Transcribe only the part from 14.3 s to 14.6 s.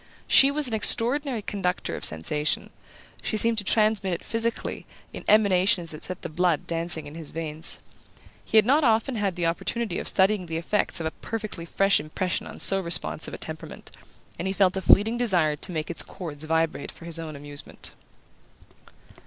and he